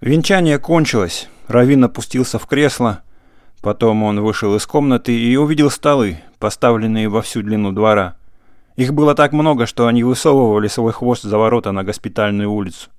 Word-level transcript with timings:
Венчание 0.00 0.60
кончилось. 0.60 1.28
Равин 1.48 1.82
опустился 1.82 2.38
в 2.38 2.46
кресло. 2.46 3.02
Потом 3.60 4.04
он 4.04 4.20
вышел 4.20 4.54
из 4.54 4.64
комнаты 4.64 5.12
и 5.12 5.36
увидел 5.36 5.70
столы, 5.70 6.18
поставленные 6.38 7.08
во 7.08 7.20
всю 7.20 7.42
длину 7.42 7.72
двора. 7.72 8.16
Их 8.76 8.94
было 8.94 9.16
так 9.16 9.32
много, 9.32 9.66
что 9.66 9.88
они 9.88 10.04
высовывали 10.04 10.68
свой 10.68 10.92
хвост 10.92 11.24
за 11.24 11.36
ворота 11.36 11.72
на 11.72 11.82
госпитальную 11.82 12.48
улицу. 12.48 12.90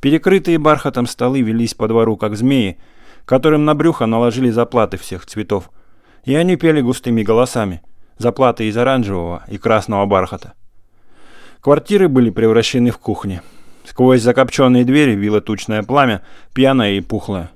Перекрытые 0.00 0.58
бархатом 0.58 1.08
столы 1.08 1.40
велись 1.40 1.74
по 1.74 1.88
двору, 1.88 2.16
как 2.16 2.36
змеи, 2.36 2.78
которым 3.24 3.64
на 3.64 3.74
брюхо 3.74 4.06
наложили 4.06 4.50
заплаты 4.50 4.98
всех 4.98 5.26
цветов. 5.26 5.70
И 6.24 6.36
они 6.36 6.54
пели 6.54 6.80
густыми 6.82 7.24
голосами, 7.24 7.82
заплаты 8.18 8.68
из 8.68 8.76
оранжевого 8.76 9.42
и 9.48 9.58
красного 9.58 10.06
бархата. 10.06 10.52
Квартиры 11.60 12.08
были 12.08 12.30
превращены 12.30 12.92
в 12.92 12.98
кухни. 12.98 13.42
Сквозь 13.84 14.22
закопченные 14.22 14.84
двери 14.84 15.16
било 15.16 15.40
тучное 15.40 15.82
пламя, 15.82 16.22
пьяное 16.54 16.92
и 16.92 17.00
пухлое. 17.00 17.50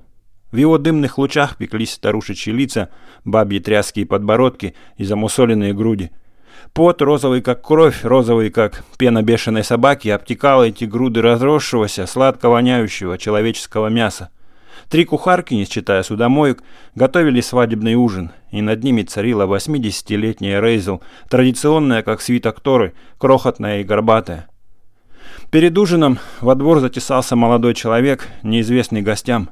В 0.51 0.57
его 0.57 0.77
дымных 0.77 1.17
лучах 1.17 1.57
пеклись 1.57 1.93
старушечьи 1.93 2.53
лица, 2.53 2.89
бабьи 3.25 3.59
тряские 3.59 4.05
подбородки 4.05 4.75
и 4.97 5.03
замусоленные 5.03 5.73
груди. 5.73 6.11
Пот, 6.73 7.01
розовый 7.01 7.41
как 7.41 7.61
кровь, 7.65 8.03
розовый 8.03 8.49
как 8.49 8.83
пена 8.97 9.23
бешеной 9.23 9.63
собаки, 9.63 10.09
обтекал 10.09 10.63
эти 10.63 10.85
груды 10.85 11.21
разросшегося, 11.21 12.05
сладко 12.05 12.49
воняющего 12.49 13.17
человеческого 13.17 13.87
мяса. 13.87 14.29
Три 14.89 15.05
кухарки, 15.05 15.53
не 15.53 15.65
считая 15.65 16.01
судомоек, 16.03 16.63
готовили 16.95 17.41
свадебный 17.41 17.95
ужин, 17.95 18.31
и 18.51 18.61
над 18.61 18.83
ними 18.83 19.01
царила 19.01 19.45
80-летняя 19.45 20.61
Рейзел, 20.61 21.01
традиционная, 21.29 22.03
как 22.03 22.21
свиток 22.21 22.59
Торы, 22.61 22.93
крохотная 23.17 23.81
и 23.81 23.83
горбатая. 23.83 24.47
Перед 25.51 25.77
ужином 25.77 26.19
во 26.41 26.55
двор 26.55 26.79
затесался 26.79 27.35
молодой 27.35 27.73
человек, 27.73 28.27
неизвестный 28.43 29.01
гостям. 29.01 29.49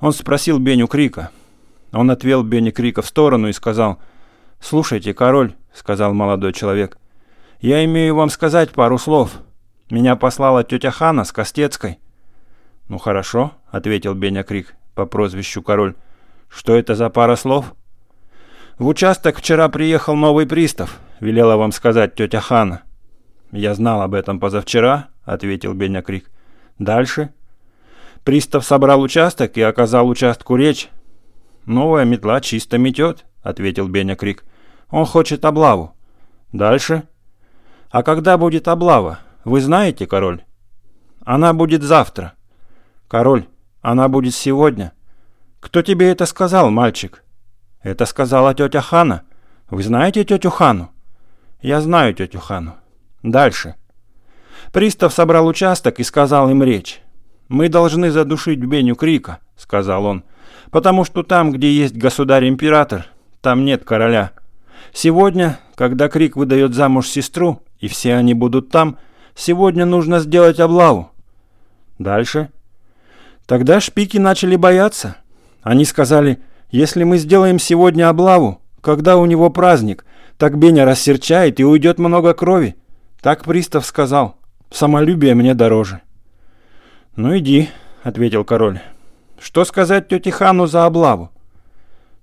Он 0.00 0.12
спросил 0.12 0.58
Беню 0.58 0.88
Крика. 0.88 1.30
Он 1.92 2.10
отвел 2.10 2.42
Бенни 2.42 2.70
Крика 2.70 3.02
в 3.02 3.06
сторону 3.06 3.48
и 3.48 3.52
сказал, 3.52 3.98
«Слушайте, 4.60 5.14
король»,— 5.14 5.54
сказал 5.74 6.14
молодой 6.14 6.52
человек,— 6.52 6.98
«я 7.60 7.84
имею 7.84 8.14
вам 8.14 8.30
сказать 8.30 8.70
пару 8.70 8.98
слов. 8.98 9.32
Меня 9.90 10.16
послала 10.16 10.64
тетя 10.64 10.90
Хана 10.90 11.24
с 11.24 11.32
Костецкой». 11.32 11.98
«Ну 12.88 12.98
хорошо»,— 12.98 13.52
ответил 13.70 14.14
Беня 14.14 14.42
Крик 14.42 14.74
по 14.94 15.06
прозвищу 15.06 15.62
Король. 15.62 15.94
«Что 16.48 16.74
это 16.74 16.94
за 16.94 17.10
пара 17.10 17.36
слов?» 17.36 17.74
«В 18.78 18.86
участок 18.86 19.38
вчера 19.38 19.68
приехал 19.68 20.16
новый 20.16 20.46
пристав»,— 20.46 20.98
велела 21.20 21.56
вам 21.56 21.72
сказать 21.72 22.14
тетя 22.14 22.40
Хана. 22.40 22.82
«Я 23.54 23.76
знал 23.76 24.02
об 24.02 24.14
этом 24.14 24.40
позавчера»,— 24.40 25.10
ответил 25.24 25.74
Беня 25.74 26.02
Крик. 26.02 26.28
«Дальше?» 26.80 27.32
Пристав 28.24 28.64
собрал 28.64 29.00
участок 29.00 29.56
и 29.56 29.62
оказал 29.62 30.08
участку 30.08 30.56
речь. 30.56 30.90
«Новая 31.64 32.04
метла 32.04 32.40
чисто 32.40 32.78
метет»,— 32.78 33.24
ответил 33.44 33.86
Беня 33.86 34.16
Крик. 34.16 34.42
«Он 34.90 35.06
хочет 35.06 35.44
облаву». 35.44 35.94
«Дальше?» 36.52 37.04
«А 37.90 38.02
когда 38.02 38.38
будет 38.38 38.66
облава? 38.66 39.20
Вы 39.44 39.60
знаете, 39.60 40.08
король?» 40.08 40.42
«Она 41.24 41.52
будет 41.52 41.84
завтра». 41.84 42.32
«Король, 43.06 43.46
она 43.82 44.08
будет 44.08 44.34
сегодня». 44.34 44.94
«Кто 45.60 45.82
тебе 45.82 46.10
это 46.10 46.26
сказал, 46.26 46.72
мальчик?» 46.72 47.22
«Это 47.82 48.04
сказала 48.04 48.52
тетя 48.52 48.80
Хана. 48.80 49.22
Вы 49.70 49.84
знаете 49.84 50.24
тетю 50.24 50.50
Хану?» 50.50 50.90
«Я 51.62 51.80
знаю 51.80 52.14
тетю 52.14 52.40
Хану. 52.40 52.74
Дальше. 53.24 53.74
Пристав 54.70 55.12
собрал 55.12 55.46
участок 55.46 55.98
и 55.98 56.04
сказал 56.04 56.50
им 56.50 56.62
речь. 56.62 57.00
«Мы 57.48 57.70
должны 57.70 58.10
задушить 58.10 58.58
Беню 58.58 58.96
Крика»,— 58.96 59.38
сказал 59.56 60.04
он, 60.04 60.24
«потому 60.70 61.04
что 61.04 61.22
там, 61.22 61.50
где 61.50 61.72
есть 61.72 61.96
государь-император, 61.96 63.06
там 63.40 63.64
нет 63.64 63.84
короля. 63.84 64.32
Сегодня, 64.92 65.58
когда 65.74 66.08
Крик 66.08 66.36
выдает 66.36 66.74
замуж 66.74 67.08
сестру, 67.08 67.60
и 67.78 67.88
все 67.88 68.14
они 68.14 68.34
будут 68.34 68.68
там, 68.68 68.98
сегодня 69.34 69.86
нужно 69.86 70.20
сделать 70.20 70.60
облаву». 70.60 71.10
Дальше. 71.98 72.50
Тогда 73.46 73.80
шпики 73.80 74.18
начали 74.18 74.56
бояться. 74.56 75.16
Они 75.62 75.86
сказали, 75.86 76.40
«Если 76.70 77.04
мы 77.04 77.16
сделаем 77.16 77.58
сегодня 77.58 78.10
облаву, 78.10 78.60
когда 78.82 79.16
у 79.16 79.24
него 79.24 79.48
праздник, 79.48 80.04
так 80.36 80.58
Беня 80.58 80.84
рассерчает 80.84 81.58
и 81.58 81.64
уйдет 81.64 81.98
много 81.98 82.34
крови». 82.34 82.76
Так 83.24 83.44
пристав 83.44 83.86
сказал. 83.86 84.36
Самолюбие 84.70 85.34
мне 85.34 85.54
дороже. 85.54 86.02
Ну 87.16 87.38
иди, 87.38 87.70
ответил 88.02 88.44
король. 88.44 88.80
Что 89.40 89.64
сказать 89.64 90.08
тете 90.08 90.30
Хану 90.30 90.66
за 90.66 90.84
облаву? 90.84 91.30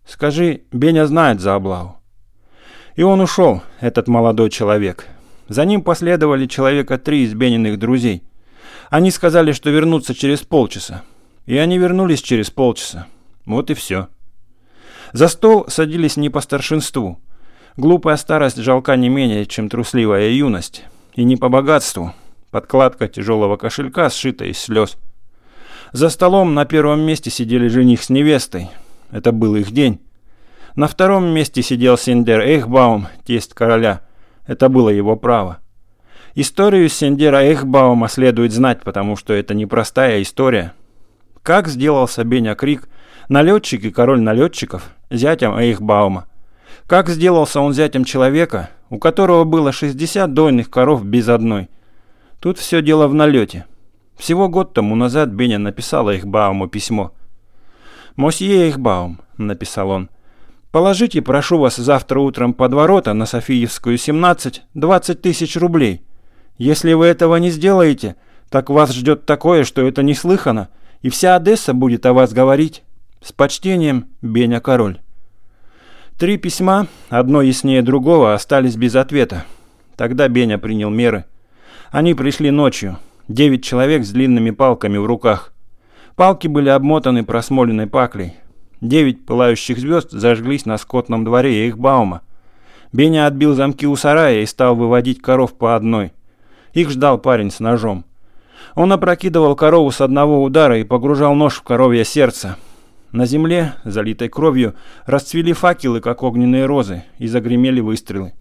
Скажи, 0.06 0.62
Беня 0.72 1.08
знает 1.08 1.42
за 1.42 1.56
облаву. 1.56 1.98
И 2.96 3.02
он 3.02 3.20
ушел, 3.20 3.64
этот 3.80 4.08
молодой 4.08 4.52
человек. 4.52 5.08
За 5.48 5.66
ним 5.66 5.82
последовали 5.82 6.46
человека 6.46 7.00
три 7.00 7.24
из 7.24 7.34
Бениных 7.34 7.80
друзей. 7.80 8.22
Они 8.92 9.10
сказали, 9.10 9.54
что 9.54 9.72
вернутся 9.72 10.14
через 10.14 10.42
полчаса. 10.42 11.02
И 11.48 11.58
они 11.58 11.80
вернулись 11.80 12.22
через 12.22 12.52
полчаса. 12.52 13.08
Вот 13.48 13.72
и 13.72 13.74
все. 13.74 14.08
За 15.14 15.30
стол 15.30 15.66
садились 15.68 16.16
не 16.16 16.30
по 16.30 16.42
старшинству. 16.42 17.20
Глупая 17.76 18.18
старость 18.18 18.58
жалка 18.58 18.96
не 18.98 19.10
менее, 19.10 19.48
чем 19.48 19.68
трусливая 19.68 20.30
юность. 20.30 20.84
И 21.14 21.24
не 21.24 21.36
по 21.36 21.50
богатству. 21.50 22.14
Подкладка 22.52 23.08
тяжелого 23.08 23.58
кошелька 23.58 24.10
сшита 24.10 24.46
из 24.46 24.60
слез. 24.60 24.98
За 25.92 26.10
столом 26.10 26.54
на 26.54 26.66
первом 26.66 27.02
месте 27.02 27.30
сидели 27.30 27.68
жених 27.68 28.04
с 28.04 28.10
невестой. 28.10 28.70
Это 29.12 29.32
был 29.32 29.56
их 29.56 29.72
день. 29.72 30.00
На 30.76 30.88
втором 30.88 31.26
месте 31.26 31.62
сидел 31.62 31.98
Сендер 31.98 32.40
Эйхбаум, 32.40 33.08
тесть 33.26 33.54
короля. 33.54 34.02
Это 34.48 34.70
было 34.70 34.90
его 34.90 35.18
право. 35.18 35.60
Историю 36.34 36.88
Сендера 36.88 37.44
Эйхбаума 37.44 38.08
следует 38.08 38.54
знать, 38.54 38.82
потому 38.84 39.18
что 39.18 39.34
это 39.34 39.54
непростая 39.54 40.22
история. 40.22 40.74
Как 41.44 41.68
сделался 41.68 42.24
Беня 42.24 42.56
Крик, 42.56 42.88
налетчик 43.28 43.84
и 43.84 43.92
король 43.92 44.22
налетчиков, 44.22 44.92
зятем 45.10 45.58
Эйхбаума. 45.58 46.28
Как 46.88 47.10
сделался 47.10 47.60
он 47.60 47.74
зятем 47.74 48.06
человека, 48.06 48.70
у 48.92 49.00
которого 49.00 49.46
было 49.46 49.72
60 49.72 50.34
дойных 50.34 50.70
коров 50.70 51.04
без 51.04 51.30
одной. 51.30 51.70
Тут 52.40 52.60
все 52.60 52.82
дело 52.82 53.08
в 53.08 53.14
налете. 53.14 53.66
Всего 54.18 54.50
год 54.50 54.74
тому 54.74 54.96
назад 54.96 55.30
Беня 55.30 55.58
написала 55.58 56.16
Ихбауму 56.16 56.68
письмо. 56.68 57.14
«Мосье 58.18 58.70
Ихбаум»,— 58.70 59.22
написал 59.38 59.90
он,— 59.90 60.10
«положите, 60.72 61.22
прошу 61.22 61.58
вас, 61.58 61.78
завтра 61.78 62.20
утром 62.20 62.54
под 62.54 62.74
ворота 62.74 63.14
на 63.14 63.26
Софиевскую, 63.26 63.98
17, 63.98 64.64
20 64.74 65.22
тысяч 65.22 65.56
рублей. 65.56 66.04
Если 66.58 66.92
вы 66.92 67.06
этого 67.06 67.38
не 67.38 67.50
сделаете, 67.50 68.18
так 68.50 68.70
вас 68.70 68.92
ждет 68.92 69.26
такое, 69.26 69.64
что 69.64 69.88
это 69.88 70.04
неслыхано, 70.04 70.68
и 71.02 71.10
вся 71.10 71.38
Одесса 71.38 71.74
будет 71.74 72.06
о 72.06 72.12
вас 72.12 72.34
говорить. 72.34 72.84
С 73.22 73.32
почтением, 73.32 74.08
Беня 74.22 74.60
Король». 74.60 75.00
Три 76.22 76.38
письма, 76.38 76.86
одно 77.10 77.42
яснее 77.42 77.82
другого, 77.82 78.36
остались 78.36 78.76
без 78.76 78.96
ответа. 78.96 79.44
Тогда 79.96 80.28
Беня 80.28 80.60
принял 80.60 80.92
меры. 80.92 81.26
Они 81.90 82.14
пришли 82.14 82.52
ночью. 82.52 82.98
Девять 83.28 83.64
человек 83.64 84.06
с 84.06 84.12
длинными 84.12 84.52
палками 84.52 85.00
в 85.00 85.08
руках. 85.08 85.52
Палки 86.16 86.48
были 86.48 86.70
обмотаны 86.70 87.24
просмоленной 87.24 87.88
паклей. 87.88 88.36
Девять 88.82 89.26
пылающих 89.26 89.80
звезд 89.80 90.12
зажглись 90.12 90.68
на 90.68 90.78
скотном 90.78 91.26
дворе 91.26 91.68
их 91.68 91.80
баума. 91.80 92.22
Беня 92.94 93.26
отбил 93.26 93.56
замки 93.56 93.88
у 93.88 93.96
сарая 93.96 94.42
и 94.42 94.46
стал 94.46 94.76
выводить 94.76 95.24
коров 95.24 95.58
по 95.58 95.76
одной. 95.76 96.14
Их 96.74 96.92
ждал 96.92 97.18
парень 97.18 97.50
с 97.50 97.60
ножом. 97.60 98.06
Он 98.76 98.94
опрокидывал 98.94 99.56
корову 99.56 99.90
с 99.90 100.02
одного 100.02 100.44
удара 100.44 100.78
и 100.78 100.84
погружал 100.84 101.34
нож 101.34 101.56
в 101.56 101.64
коровье 101.64 102.06
сердце. 102.06 102.58
На 103.12 103.26
земле, 103.26 103.74
залитой 103.84 104.30
кровью, 104.30 104.76
расцвели 105.06 105.52
факелы, 105.52 106.00
как 106.00 106.24
огненные 106.24 106.66
розы, 106.66 107.04
и 107.18 107.28
загремели 107.28 107.82
выстрелы. 107.82 108.34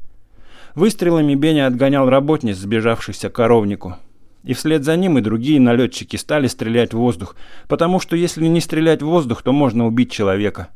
Выстрелами 0.76 1.34
Беня 1.34 1.66
отгонял 1.66 2.08
работниц, 2.08 2.56
сбежавшихся 2.56 3.30
к 3.30 3.34
коровнику. 3.34 3.96
И 4.44 4.54
вслед 4.54 4.84
за 4.84 4.96
ним 4.96 5.18
и 5.18 5.22
другие 5.22 5.60
налетчики 5.60 6.16
стали 6.16 6.46
стрелять 6.46 6.94
в 6.94 6.98
воздух, 6.98 7.34
потому 7.68 7.98
что 7.98 8.14
если 8.14 8.46
не 8.46 8.60
стрелять 8.60 9.02
в 9.02 9.06
воздух, 9.06 9.42
то 9.42 9.52
можно 9.52 9.86
убить 9.86 10.12
человека. 10.12 10.68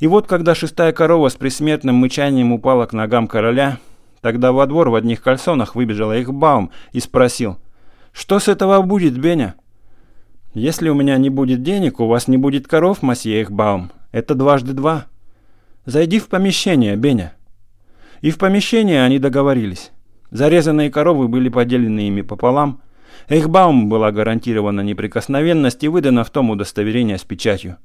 И 0.00 0.08
вот 0.08 0.26
когда 0.26 0.56
шестая 0.56 0.92
корова 0.92 1.28
с 1.28 1.34
присмертным 1.34 1.94
мычанием 1.94 2.52
упала 2.52 2.86
к 2.86 2.92
ногам 2.92 3.28
короля, 3.28 3.78
тогда 4.22 4.50
во 4.50 4.66
двор 4.66 4.90
в 4.90 4.96
одних 4.96 5.22
кальсонах 5.22 5.76
выбежала 5.76 6.18
их 6.18 6.34
Баум 6.34 6.72
и 6.92 6.98
спросил, 6.98 7.58
«Что 8.12 8.40
с 8.40 8.48
этого 8.48 8.82
будет, 8.82 9.16
Беня?» 9.16 9.54
Если 10.54 10.88
у 10.88 10.94
меня 10.94 11.16
не 11.18 11.30
будет 11.30 11.64
денег, 11.64 11.98
у 11.98 12.06
вас 12.06 12.28
не 12.28 12.36
будет 12.36 12.68
коров, 12.68 13.02
масье 13.02 13.42
Эхбаум. 13.42 13.90
Это 14.12 14.36
дважды 14.36 14.72
два. 14.72 15.06
Зайди 15.84 16.20
в 16.20 16.28
помещение, 16.28 16.94
Беня. 16.94 17.34
И 18.20 18.30
в 18.30 18.38
помещение 18.38 19.02
они 19.02 19.18
договорились. 19.18 19.90
Зарезанные 20.30 20.92
коровы 20.92 21.26
были 21.26 21.48
поделены 21.48 22.06
ими 22.06 22.22
пополам. 22.22 22.82
Эйхбауму 23.28 23.88
была 23.88 24.12
гарантирована 24.12 24.82
неприкосновенность 24.82 25.82
и 25.82 25.88
выдано 25.88 26.22
в 26.22 26.30
том 26.30 26.50
удостоверение 26.50 27.18
с 27.18 27.24
печатью. 27.24 27.78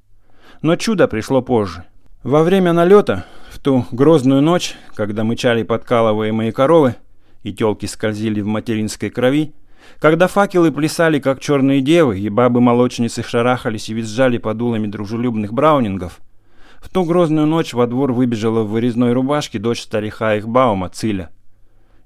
Но 0.62 0.75
чудо 0.75 1.07
пришло 1.07 1.42
позже. 1.42 1.86
Во 2.21 2.44
время 2.44 2.74
налета, 2.74 3.25
в 3.50 3.57
ту 3.57 3.86
грозную 3.92 4.44
ночь, 4.44 4.75
когда 4.94 5.24
мычали 5.24 5.63
подкалываемые 5.63 6.51
коровы 6.51 6.95
и 7.42 7.51
телки 7.51 7.88
скользили 7.88 8.42
в 8.42 8.48
материнской 8.48 9.10
крови, 9.10 9.54
когда 10.00 10.27
факелы 10.27 10.71
плясали, 10.71 11.19
как 11.19 11.39
черные 11.39 11.81
девы, 11.81 12.19
и 12.19 12.30
бабы-молочницы 12.30 13.24
шарахались 13.24 13.89
и 13.89 13.94
визжали 13.94 14.38
под 14.38 14.57
дулами 14.57 14.88
дружелюбных 14.88 15.53
браунингов, 15.53 16.19
в 16.81 16.89
ту 16.89 17.03
грозную 17.03 17.47
ночь 17.47 17.74
во 17.74 17.88
двор 17.88 18.13
выбежала 18.13 18.63
в 18.63 18.69
вырезной 18.69 19.13
рубашке 19.13 19.59
дочь 19.59 19.81
стариха 19.81 20.38
Ихбаума, 20.38 20.89
Циля. 20.89 21.30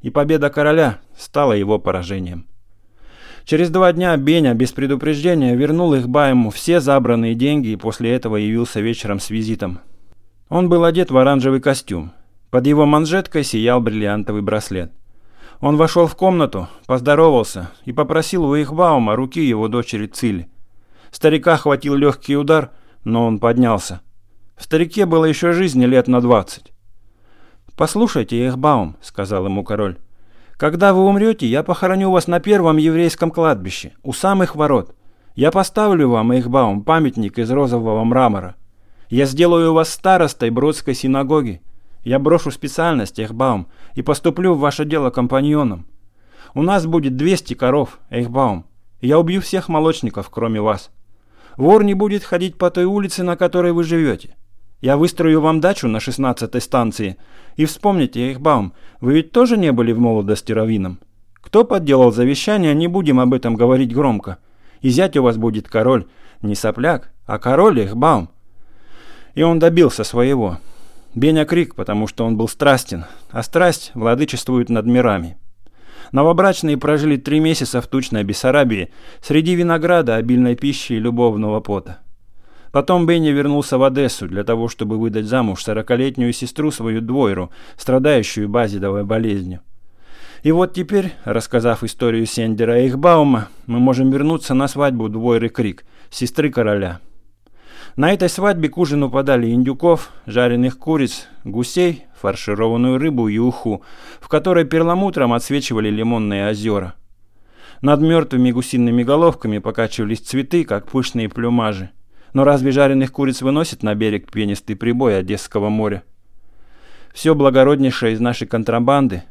И 0.02 0.10
победа 0.10 0.50
короля 0.50 1.00
стала 1.18 1.54
его 1.54 1.80
поражением. 1.80 2.48
Через 3.46 3.70
два 3.70 3.92
дня 3.92 4.16
Беня 4.16 4.54
без 4.54 4.72
предупреждения 4.72 5.56
вернул 5.56 5.94
Ихбаему 5.94 6.50
все 6.50 6.80
забранные 6.80 7.36
деньги 7.36 7.70
и 7.70 7.76
после 7.76 8.14
этого 8.14 8.38
явился 8.38 8.80
вечером 8.80 9.20
с 9.20 9.30
визитом. 9.30 9.80
Он 10.50 10.70
был 10.70 10.86
одет 10.86 11.12
в 11.12 11.18
оранжевый 11.18 11.60
костюм. 11.60 12.14
Под 12.52 12.68
его 12.68 12.86
манжеткой 12.86 13.44
сиял 13.44 13.82
бриллиантовый 13.82 14.42
браслет. 14.42 14.92
Он 15.64 15.78
вошел 15.78 16.08
в 16.08 16.16
комнату, 16.18 16.68
поздоровался 16.88 17.70
и 17.86 17.94
попросил 17.94 18.44
у 18.44 18.54
Ихбаума 18.54 19.16
руки 19.16 19.40
его 19.40 19.70
дочери 19.70 20.08
Цили. 20.08 20.50
Старика 21.10 21.56
хватил 21.56 21.96
легкий 21.96 22.36
удар, 22.36 22.72
но 23.06 23.26
он 23.26 23.40
поднялся. 23.40 24.02
В 24.58 24.66
старике 24.66 25.06
было 25.06 25.24
еще 25.24 25.54
жизни 25.54 25.86
лет 25.86 26.10
на 26.10 26.20
двадцать. 26.20 26.74
«Послушайте, 27.78 28.46
Ихбаум»,— 28.46 28.98
сказал 29.02 29.46
ему 29.46 29.64
король,— 29.64 30.00
«когда 30.58 30.94
вы 30.94 31.06
умрете, 31.06 31.48
я 31.48 31.64
похороню 31.64 32.12
вас 32.12 32.28
на 32.28 32.42
первом 32.42 32.76
еврейском 32.76 33.32
кладбище, 33.32 33.94
у 34.04 34.12
самых 34.12 34.58
ворот. 34.58 34.94
Я 35.34 35.50
поставлю 35.50 36.10
вам, 36.10 36.34
Ихбаум, 36.34 36.84
памятник 36.84 37.40
из 37.40 37.50
розового 37.50 38.04
мрамора. 38.04 38.58
Я 39.10 39.26
сделаю 39.26 39.72
вас 39.72 39.92
старостой 39.92 40.50
Бродской 40.50 40.94
синагоги, 40.94 41.62
я 42.04 42.20
брошу 42.20 42.52
специальность, 42.52 43.18
Эхбаум, 43.18 43.68
и 43.96 44.02
поступлю 44.02 44.54
в 44.54 44.60
ваше 44.60 44.86
дело 44.86 45.10
компаньоном. 45.10 45.86
У 46.54 46.62
нас 46.62 46.86
будет 46.86 47.16
200 47.16 47.54
коров, 47.56 48.00
Эхбаум. 48.10 48.66
Я 49.02 49.20
убью 49.20 49.42
всех 49.42 49.70
молочников, 49.70 50.30
кроме 50.30 50.62
вас. 50.62 50.92
Вор 51.58 51.84
не 51.84 51.94
будет 51.94 52.24
ходить 52.24 52.58
по 52.58 52.70
той 52.70 52.86
улице, 52.86 53.24
на 53.24 53.36
которой 53.36 53.72
вы 53.72 53.84
живете. 53.84 54.36
Я 54.82 54.98
выстрою 54.98 55.42
вам 55.42 55.62
дачу 55.62 55.88
на 55.88 55.98
16-й 55.98 56.62
станции. 56.62 57.18
И 57.56 57.66
вспомните, 57.66 58.32
Эхбаум, 58.32 58.74
вы 59.02 59.14
ведь 59.14 59.32
тоже 59.32 59.58
не 59.58 59.72
были 59.72 59.92
в 59.92 60.00
молодости 60.00 60.52
раввином. 60.52 61.00
Кто 61.36 61.64
подделал 61.64 62.12
завещание, 62.12 62.74
не 62.74 62.88
будем 62.88 63.20
об 63.20 63.34
этом 63.34 63.56
говорить 63.56 63.94
громко. 63.94 64.40
И 64.82 64.90
зять 64.90 65.18
у 65.18 65.24
вас 65.24 65.38
будет 65.38 65.70
король, 65.70 66.08
не 66.42 66.56
сопляк, 66.56 67.12
а 67.26 67.40
король 67.40 67.82
Эхбаум. 67.82 68.30
И 69.36 69.42
он 69.42 69.60
добился 69.60 70.04
своего. 70.04 70.60
Беня 71.16 71.46
крик, 71.46 71.76
потому 71.76 72.08
что 72.08 72.26
он 72.26 72.38
был 72.38 72.48
страстен, 72.48 73.06
а 73.30 73.44
страсть 73.44 73.92
владычествует 73.94 74.70
над 74.70 74.86
мирами. 74.86 75.38
Новобрачные 76.12 76.78
прожили 76.78 77.18
три 77.18 77.40
месяца 77.40 77.82
в 77.82 77.88
тучной 77.88 78.24
Бессарабии 78.24 78.90
среди 79.22 79.56
винограда, 79.56 80.16
обильной 80.16 80.56
пищи 80.56 80.94
и 80.94 81.00
любовного 81.00 81.60
пота. 81.60 82.00
Потом 82.72 83.06
Бенни 83.06 83.30
вернулся 83.30 83.78
в 83.78 83.84
Одессу 83.84 84.28
для 84.28 84.44
того, 84.44 84.68
чтобы 84.68 84.98
выдать 84.98 85.26
замуж 85.26 85.64
сорокалетнюю 85.64 86.34
сестру 86.34 86.72
свою 86.72 87.02
двойру, 87.02 87.52
страдающую 87.78 88.50
базидовой 88.50 89.04
болезнью. 89.04 89.62
И 90.42 90.52
вот 90.52 90.74
теперь, 90.74 91.14
рассказав 91.24 91.84
историю 91.84 92.26
Сендера 92.26 92.82
и 92.82 92.88
Ихбаума, 92.88 93.50
мы 93.68 93.80
можем 93.80 94.10
вернуться 94.10 94.56
на 94.56 94.68
свадьбу 94.68 95.08
двойры 95.08 95.50
Крик, 95.50 95.86
сестры 96.10 96.50
короля. 96.50 97.00
На 97.96 98.12
этой 98.12 98.28
свадьбе 98.28 98.70
к 98.70 98.78
ужину 98.80 99.12
подали 99.12 99.52
индюков, 99.52 100.10
жареных 100.26 100.80
куриц, 100.80 101.28
гусей, 101.44 102.06
фаршированную 102.20 102.98
рыбу 102.98 103.28
и 103.28 103.38
уху, 103.38 103.84
в 104.20 104.28
которой 104.30 104.66
перламутром 104.66 105.32
отсвечивали 105.32 105.90
лимонные 105.90 106.50
озера. 106.50 106.96
Над 107.82 108.02
мертвыми 108.02 108.50
гусиными 108.50 109.04
головками 109.04 109.60
покачивались 109.60 110.22
цветы, 110.22 110.64
как 110.64 110.88
пышные 110.88 111.30
плюмажи. 111.30 111.92
Но 112.34 112.44
разве 112.44 112.72
жареных 112.72 113.12
куриц 113.12 113.44
выносит 113.44 113.84
на 113.84 113.94
берег 113.94 114.32
пенистый 114.32 114.76
прибой 114.76 115.20
Одесского 115.20 115.70
моря? 115.70 116.04
Все 117.14 117.36
благороднейшее 117.36 118.14
из 118.14 118.20
нашей 118.20 118.48
контрабанды, 118.48 119.22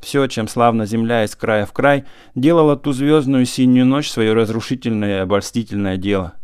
все, 0.00 0.26
чем 0.26 0.46
славна 0.46 0.84
земля 0.84 1.24
из 1.24 1.34
края 1.34 1.64
в 1.64 1.72
край, 1.72 2.04
делало 2.34 2.76
ту 2.76 2.92
звездную 2.92 3.46
синюю 3.46 3.86
ночь 3.86 4.10
свое 4.10 4.34
разрушительное 4.34 5.18
и 5.18 5.22
обольстительное 5.22 5.96
дело. 5.96 6.34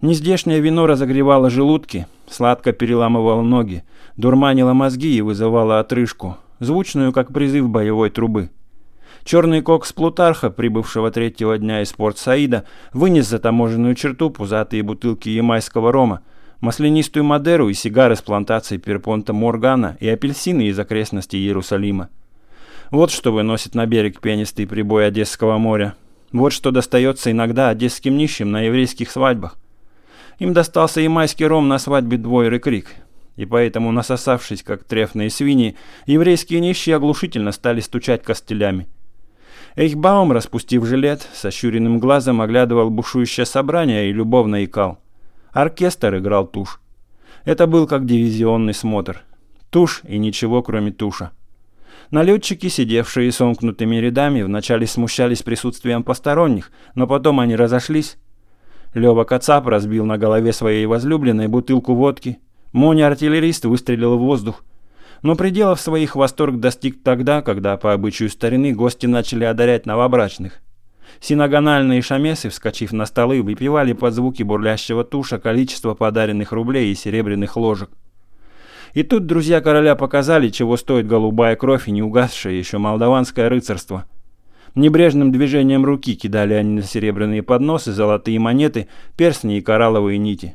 Нездешнее 0.00 0.60
вино 0.60 0.86
разогревало 0.86 1.50
желудки, 1.50 2.06
сладко 2.28 2.72
переламывало 2.72 3.42
ноги, 3.42 3.82
дурманило 4.16 4.72
мозги 4.72 5.16
и 5.16 5.22
вызывало 5.22 5.80
отрыжку, 5.80 6.36
звучную, 6.60 7.12
как 7.12 7.32
призыв 7.32 7.68
боевой 7.68 8.10
трубы. 8.10 8.50
Черный 9.24 9.60
кокс 9.60 9.92
Плутарха, 9.92 10.50
прибывшего 10.50 11.10
третьего 11.10 11.58
дня 11.58 11.82
из 11.82 11.92
порт 11.92 12.16
Саида, 12.16 12.64
вынес 12.92 13.26
за 13.26 13.40
таможенную 13.40 13.96
черту 13.96 14.30
пузатые 14.30 14.84
бутылки 14.84 15.30
ямайского 15.30 15.90
рома, 15.90 16.20
маслянистую 16.60 17.24
Мадеру 17.24 17.68
и 17.68 17.74
сигары 17.74 18.14
с 18.14 18.22
плантации 18.22 18.76
Перпонта 18.76 19.32
Моргана 19.32 19.96
и 19.98 20.08
апельсины 20.08 20.68
из 20.68 20.78
окрестностей 20.78 21.40
Иерусалима. 21.40 22.08
Вот 22.92 23.10
что 23.10 23.32
выносит 23.32 23.74
на 23.74 23.84
берег 23.84 24.20
пенистый 24.20 24.68
прибой 24.68 25.08
Одесского 25.08 25.58
моря. 25.58 25.94
Вот 26.30 26.52
что 26.52 26.70
достается 26.70 27.32
иногда 27.32 27.68
одесским 27.68 28.16
нищим 28.16 28.52
на 28.52 28.60
еврейских 28.60 29.10
свадьбах. 29.10 29.56
Им 30.38 30.52
достался 30.52 31.00
и 31.00 31.08
майский 31.08 31.46
ром 31.46 31.68
на 31.68 31.78
свадьбе 31.78 32.16
Двойры 32.16 32.58
Крик. 32.58 32.94
И 33.36 33.44
поэтому, 33.44 33.92
насосавшись, 33.92 34.62
как 34.62 34.84
трефные 34.84 35.30
свиньи, 35.30 35.76
еврейские 36.06 36.60
нищие 36.60 36.96
оглушительно 36.96 37.52
стали 37.52 37.80
стучать 37.80 38.22
костылями. 38.22 38.88
Эйхбаум, 39.76 40.32
распустив 40.32 40.84
жилет, 40.86 41.28
с 41.32 41.44
ощуренным 41.44 42.00
глазом 42.00 42.40
оглядывал 42.40 42.90
бушующее 42.90 43.46
собрание 43.46 44.10
и 44.10 44.12
любовно 44.12 44.64
икал. 44.64 44.98
Оркестр 45.52 46.18
играл 46.18 46.46
тушь. 46.46 46.80
Это 47.44 47.66
был 47.66 47.86
как 47.86 48.04
дивизионный 48.04 48.74
смотр. 48.74 49.22
Тушь 49.70 50.02
и 50.06 50.18
ничего, 50.18 50.62
кроме 50.62 50.90
туша. 50.90 51.30
Налетчики, 52.10 52.68
сидевшие 52.68 53.30
сомкнутыми 53.30 53.96
рядами, 53.96 54.42
вначале 54.42 54.86
смущались 54.86 55.42
присутствием 55.42 56.02
посторонних, 56.02 56.72
но 56.94 57.06
потом 57.06 57.38
они 57.38 57.54
разошлись, 57.54 58.16
Лёва 58.94 59.24
Кацап 59.24 59.66
разбил 59.66 60.06
на 60.06 60.18
голове 60.18 60.52
своей 60.52 60.86
возлюбленной 60.86 61.48
бутылку 61.48 61.94
водки. 61.94 62.38
Моня-артиллерист 62.72 63.64
выстрелил 63.64 64.16
в 64.16 64.20
воздух. 64.20 64.64
Но 65.22 65.34
пределов 65.34 65.80
своих 65.80 66.16
восторг 66.16 66.58
достиг 66.60 67.02
тогда, 67.02 67.42
когда 67.42 67.76
по 67.76 67.92
обычаю 67.92 68.30
старины 68.30 68.72
гости 68.72 69.06
начали 69.06 69.44
одарять 69.44 69.84
новобрачных. 69.84 70.60
Синагональные 71.20 72.02
шамесы, 72.02 72.48
вскочив 72.48 72.92
на 72.92 73.04
столы, 73.04 73.42
выпивали 73.42 73.92
под 73.92 74.14
звуки 74.14 74.42
бурлящего 74.42 75.02
туша 75.04 75.38
количество 75.38 75.94
подаренных 75.94 76.52
рублей 76.52 76.92
и 76.92 76.94
серебряных 76.94 77.56
ложек. 77.56 77.90
И 78.94 79.02
тут 79.02 79.26
друзья 79.26 79.60
короля 79.60 79.96
показали, 79.96 80.48
чего 80.48 80.76
стоит 80.76 81.06
голубая 81.06 81.56
кровь 81.56 81.88
и 81.88 81.90
не 81.90 82.02
угасшее 82.02 82.58
еще 82.58 82.78
молдаванское 82.78 83.48
рыцарство– 83.48 84.04
Небрежным 84.78 85.32
движением 85.32 85.84
руки 85.84 86.14
кидали 86.14 86.54
они 86.54 86.74
на 86.74 86.82
серебряные 86.82 87.42
подносы 87.42 87.90
золотые 87.90 88.38
монеты, 88.38 88.86
перстни 89.16 89.58
и 89.58 89.60
коралловые 89.60 90.18
нити. 90.18 90.54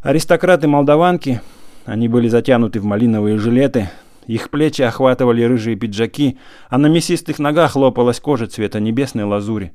Аристократы-молдаванки, 0.00 1.42
они 1.84 2.08
были 2.08 2.28
затянуты 2.28 2.80
в 2.80 2.86
малиновые 2.86 3.36
жилеты, 3.36 3.90
их 4.26 4.48
плечи 4.48 4.80
охватывали 4.80 5.42
рыжие 5.42 5.76
пиджаки, 5.76 6.38
а 6.70 6.78
на 6.78 6.86
мясистых 6.86 7.38
ногах 7.38 7.76
лопалась 7.76 8.18
кожа 8.18 8.46
цвета 8.46 8.80
небесной 8.80 9.24
лазури. 9.24 9.74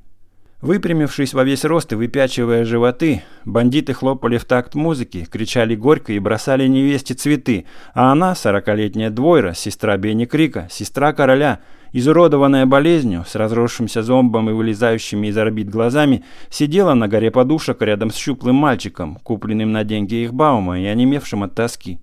Выпрямившись 0.60 1.36
во 1.36 1.44
весь 1.44 1.66
рост 1.66 1.94
и 1.94 1.96
выпячивая 1.96 2.66
животы, 2.66 3.22
бандиты 3.46 3.94
хлопали 3.94 4.40
в 4.40 4.46
такт 4.46 4.74
музыки, 4.74 5.28
кричали 5.32 5.76
горько 5.76 6.14
и 6.14 6.20
бросали 6.20 6.66
невесте 6.68 7.14
цветы, 7.14 7.66
а 7.94 8.12
она, 8.12 8.34
сорокалетняя 8.34 9.12
двойра, 9.12 9.54
сестра 9.54 9.96
Бенни 9.98 10.26
Крика, 10.26 10.68
сестра 10.72 11.14
короля, 11.14 11.60
изуродованная 11.94 12.66
болезнью, 12.66 13.24
с 13.28 13.36
разросшимся 13.36 14.02
зомбом 14.02 14.50
и 14.50 14.54
вылезающими 14.54 15.28
из 15.28 15.38
орбит 15.38 15.70
глазами, 15.70 16.26
сидела 16.50 16.96
на 16.96 17.08
горе 17.08 17.30
подушек 17.30 17.84
рядом 17.84 18.10
с 18.10 18.16
щуплым 18.16 18.56
мальчиком, 18.56 19.20
купленным 19.22 19.72
на 19.72 19.84
деньги 19.84 20.16
их 20.16 20.34
Баума 20.34 20.80
и 20.80 20.86
онемевшим 20.86 21.44
от 21.44 21.54
тоски. 21.54 22.00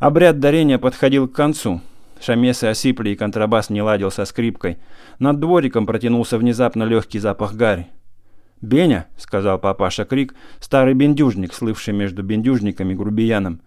Обряд 0.00 0.40
дарения 0.40 0.78
подходил 0.78 1.28
к 1.28 1.32
концу. 1.32 1.82
Шамесы 2.20 2.64
осипли 2.64 3.10
и 3.10 3.16
контрабас 3.16 3.70
не 3.70 3.82
ладил 3.82 4.10
со 4.10 4.24
скрипкой. 4.24 4.78
Над 5.18 5.40
двориком 5.40 5.86
протянулся 5.86 6.38
внезапно 6.38 6.84
легкий 6.84 7.18
запах 7.18 7.54
гари. 7.54 7.88
«Беня»,— 8.60 9.06
сказал 9.16 9.58
папаша 9.58 10.04
Крик, 10.04 10.34
старый 10.60 10.94
бендюжник, 10.94 11.52
слывший 11.52 11.92
между 11.92 12.22
бендюжниками 12.22 12.94
грубияном. 12.94 13.60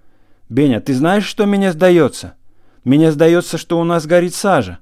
«Беня, 0.50 0.82
ты 0.82 0.94
знаешь, 0.94 1.26
что 1.26 1.46
мне 1.46 1.72
сдается? 1.72 2.36
Мне 2.84 3.12
сдается, 3.12 3.58
что 3.58 3.80
у 3.80 3.84
нас 3.84 4.08
горит 4.08 4.34
сажа». 4.34 4.80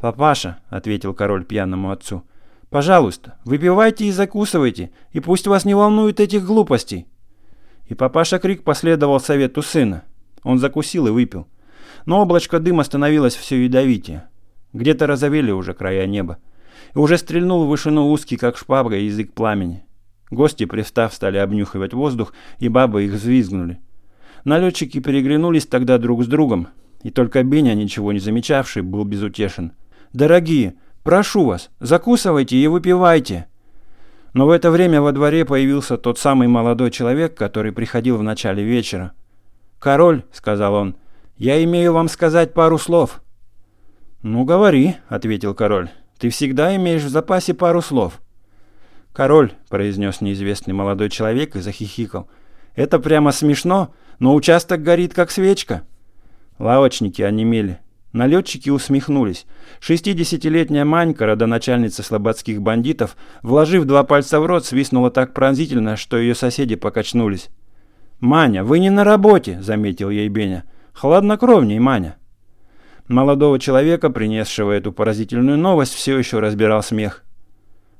«Папаша»,— 0.00 0.58
ответил 0.70 1.12
король 1.12 1.44
пьяному 1.44 1.90
отцу, 1.90 2.24
Пожалуйста, 2.70 3.38
выпивайте 3.44 4.04
и 4.04 4.12
закусывайте, 4.12 4.90
и 5.12 5.20
пусть 5.20 5.46
вас 5.46 5.64
не 5.64 5.74
волнует 5.74 6.20
этих 6.20 6.44
глупостей». 6.44 7.06
И 7.86 7.94
папаша 7.94 8.38
Крик 8.38 8.64
последовал 8.64 9.18
совету 9.18 9.62
сына. 9.62 10.04
Он 10.42 10.58
закусил 10.58 11.06
и 11.06 11.10
выпил. 11.10 11.48
Но 12.08 12.22
облачко 12.22 12.58
дыма 12.58 12.84
становилось 12.84 13.36
все 13.36 13.62
ядовитее. 13.62 14.30
Где-то 14.72 15.06
разовели 15.06 15.50
уже 15.50 15.74
края 15.74 16.06
неба. 16.06 16.38
И 16.94 16.98
уже 16.98 17.18
стрельнул 17.18 17.66
в 17.66 17.68
вышину 17.68 18.08
узкий, 18.08 18.38
как 18.38 18.56
шпага, 18.56 18.96
язык 18.96 19.34
пламени. 19.34 19.84
Гости, 20.30 20.64
пристав, 20.64 21.12
стали 21.12 21.36
обнюхивать 21.36 21.92
воздух, 21.92 22.32
и 22.60 22.70
бабы 22.70 23.04
их 23.04 23.12
взвизгнули. 23.12 23.78
Налетчики 24.44 25.00
переглянулись 25.00 25.66
тогда 25.66 25.98
друг 25.98 26.24
с 26.24 26.26
другом, 26.26 26.68
и 27.02 27.10
только 27.10 27.42
Беня, 27.42 27.74
ничего 27.74 28.10
не 28.14 28.20
замечавший, 28.20 28.80
был 28.80 29.04
безутешен. 29.04 29.72
«Дорогие, 30.14 30.76
прошу 31.02 31.44
вас, 31.44 31.68
закусывайте 31.78 32.56
и 32.56 32.66
выпивайте!» 32.68 33.48
Но 34.32 34.46
в 34.46 34.50
это 34.50 34.70
время 34.70 35.02
во 35.02 35.12
дворе 35.12 35.44
появился 35.44 35.98
тот 35.98 36.18
самый 36.18 36.48
молодой 36.48 36.90
человек, 36.90 37.34
который 37.34 37.72
приходил 37.72 38.16
в 38.16 38.22
начале 38.22 38.64
вечера. 38.64 39.12
«Король»,— 39.78 40.22
сказал 40.32 40.72
он,— 40.72 40.96
«я 41.38 41.62
имею 41.64 41.92
вам 41.92 42.08
сказать 42.08 42.52
пару 42.52 42.78
слов». 42.78 43.22
«Ну, 44.22 44.44
говори»,— 44.44 44.96
ответил 45.08 45.54
король,— 45.54 45.88
«ты 46.18 46.30
всегда 46.30 46.74
имеешь 46.76 47.04
в 47.04 47.08
запасе 47.08 47.54
пару 47.54 47.80
слов». 47.80 48.20
«Король»,— 49.12 49.52
произнес 49.68 50.20
неизвестный 50.20 50.74
молодой 50.74 51.10
человек 51.10 51.56
и 51.56 51.60
захихикал,— 51.60 52.28
«это 52.74 52.98
прямо 52.98 53.32
смешно, 53.32 53.94
но 54.18 54.34
участок 54.34 54.82
горит, 54.82 55.14
как 55.14 55.30
свечка». 55.30 55.84
Лавочники 56.58 57.22
онемели. 57.22 57.78
Налетчики 58.12 58.70
усмехнулись. 58.70 59.46
Шестидесятилетняя 59.80 60.84
Манька, 60.84 61.26
родоначальница 61.26 62.02
слободских 62.02 62.60
бандитов, 62.62 63.16
вложив 63.42 63.84
два 63.84 64.02
пальца 64.02 64.40
в 64.40 64.46
рот, 64.46 64.64
свистнула 64.64 65.10
так 65.10 65.34
пронзительно, 65.34 65.96
что 65.96 66.16
ее 66.16 66.34
соседи 66.34 66.74
покачнулись. 66.74 67.48
«Маня, 68.18 68.64
вы 68.64 68.80
не 68.80 68.90
на 68.90 69.04
работе»,— 69.04 69.60
заметил 69.62 70.10
ей 70.10 70.28
Беня. 70.28 70.64
«Хладнокровней, 70.98 71.78
Маня». 71.78 72.16
Молодого 73.06 73.60
человека, 73.60 74.10
принесшего 74.10 74.72
эту 74.72 74.90
поразительную 74.90 75.56
новость, 75.56 75.94
все 75.94 76.18
еще 76.18 76.40
разбирал 76.40 76.82
смех. 76.82 77.22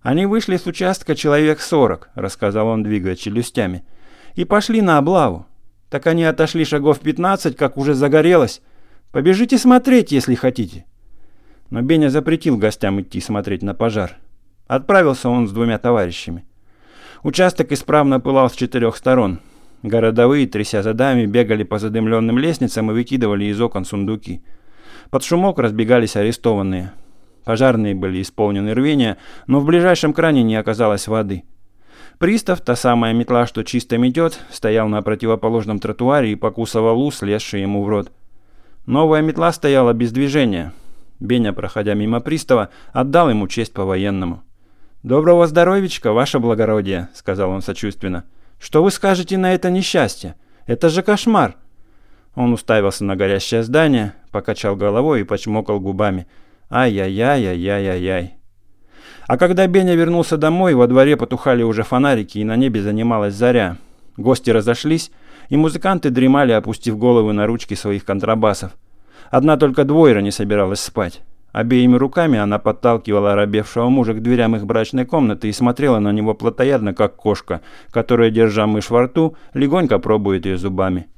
«Они 0.03 0.27
вышли 0.27 0.57
с 0.57 0.67
участка 0.67 1.15
человек 1.15 1.61
сорок»,— 1.61 2.11
рассказал 2.17 2.67
он, 2.67 2.83
двигая 2.83 3.15
челюстями,— 3.15 3.85
«и 4.35 4.45
пошли 4.45 4.81
на 4.81 4.99
облаву. 4.99 5.47
Так 5.91 6.09
они 6.09 6.25
отошли 6.25 6.65
шагов 6.65 6.99
пятнадцать, 6.99 7.57
как 7.57 7.77
уже 7.77 7.95
загорелось. 7.95 8.63
Побежите 9.13 9.59
смотреть, 9.59 10.11
если 10.11 10.35
хотите». 10.35 10.85
Но 11.71 11.83
Беня 11.83 12.11
запретил 12.11 12.57
гостям 12.57 13.01
идти 13.01 13.21
смотреть 13.21 13.63
на 13.63 13.75
пожар. 13.75 14.17
Отправился 14.67 15.29
он 15.29 15.47
с 15.47 15.53
двумя 15.53 15.79
товарищами. 15.79 16.47
Участок 17.23 17.71
исправно 17.71 18.19
пылал 18.19 18.51
с 18.51 18.55
четырех 18.55 18.97
сторон. 18.97 19.39
Городовые, 19.83 20.47
тряся 20.47 20.83
задами, 20.83 21.27
бегали 21.27 21.63
по 21.63 21.79
задымленным 21.79 22.39
лестницам 22.39 22.91
и 22.91 22.95
выкидывали 22.95 23.45
из 23.45 23.61
окон 23.61 23.85
сундуки. 23.85 24.43
Под 25.11 25.23
шумок 25.23 25.59
разбегались 25.59 26.17
арестованные. 26.17 26.93
Пожарные 27.45 27.95
были 27.95 28.21
исполнены 28.21 28.75
рвения, 28.75 29.17
но 29.47 29.61
в 29.61 29.65
ближайшем 29.65 30.13
кране 30.13 30.43
не 30.43 30.57
оказалось 30.57 31.07
воды. 31.09 31.45
Пристав, 32.19 32.61
та 32.61 32.75
самая 32.75 33.15
метла, 33.15 33.47
что 33.47 33.63
чисто 33.63 33.97
метет, 33.97 34.41
стоял 34.51 34.89
на 34.89 35.01
противоположном 35.03 35.79
тротуаре 35.79 36.33
и 36.33 36.37
покусывал 36.37 37.01
ус, 37.01 37.23
лезший 37.23 37.63
ему 37.63 37.85
в 37.85 37.89
рот. 37.89 38.11
Новая 38.87 39.23
метла 39.23 39.53
стояла 39.53 39.93
без 39.93 40.11
движения. 40.11 40.73
Беня, 41.21 41.53
проходя 41.53 41.95
мимо 41.95 42.21
пристава, 42.21 42.71
отдал 42.93 43.31
ему 43.31 43.47
честь 43.47 43.73
по-военному. 43.73 44.43
«Доброго 45.05 45.47
здоровичка, 45.47 46.13
ваше 46.13 46.41
благородие»,— 46.41 47.09
сказал 47.15 47.51
он 47.51 47.63
сочувственно. 47.63 48.25
«Что 48.59 48.83
вы 48.83 48.91
скажете 48.91 49.39
на 49.39 49.55
это 49.55 49.71
несчастье? 49.71 50.35
Это 50.67 50.89
же 50.89 51.03
кошмар!» 51.03 51.57
Он 52.35 52.53
уставился 52.53 53.05
на 53.05 53.17
горящее 53.17 53.63
здание, 53.63 54.15
покачал 54.31 54.77
головой 54.77 55.21
и 55.21 55.25
почмокал 55.25 55.81
губами. 55.81 56.27
«Ай-яй-яй-яй-яй-яй». 56.71 58.35
А 59.27 59.37
когда 59.37 59.67
Беня 59.67 59.95
вернулся 59.95 60.37
домой, 60.37 60.75
во 60.75 60.87
дворе 60.87 61.17
потухали 61.17 61.63
уже 61.63 61.83
фонарики, 61.83 62.39
и 62.39 62.45
на 62.45 62.57
небе 62.57 62.83
занималась 62.83 63.35
заря. 63.35 63.77
Гости 64.17 64.51
разошлись, 64.51 65.11
и 65.49 65.57
музыканты 65.57 66.11
дремали, 66.11 66.53
опустив 66.53 66.99
головы 66.99 67.33
на 67.33 67.47
ручки 67.47 67.75
своих 67.75 68.05
контрабасов. 68.05 68.73
Одна 69.31 69.57
только 69.57 69.85
двойра 69.85 70.21
не 70.21 70.31
собиралась 70.31 70.81
спать. 70.81 71.21
Обеими 71.59 71.97
руками 71.97 72.39
она 72.39 72.61
подталкивала 72.61 73.33
оробевшего 73.33 73.89
мужа 73.89 74.15
к 74.15 74.23
дверям 74.23 74.55
их 74.55 74.65
брачной 74.65 75.05
комнаты 75.05 75.49
и 75.49 75.53
смотрела 75.53 75.99
на 75.99 76.13
него 76.13 76.33
плотоядно, 76.33 76.95
как 76.95 77.17
кошка, 77.17 77.63
которая, 77.91 78.31
держа 78.31 78.69
мышь 78.69 78.91
во 78.91 79.03
рту, 79.03 79.37
легонько 79.55 79.99
пробует 79.99 80.47
ее 80.47 80.57
зубами. 80.57 81.09